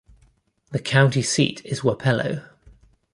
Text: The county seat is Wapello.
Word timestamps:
The 0.71 0.79
county 0.79 1.21
seat 1.21 1.63
is 1.63 1.81
Wapello. 1.81 2.49